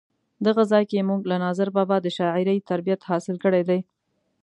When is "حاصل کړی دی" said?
3.09-3.79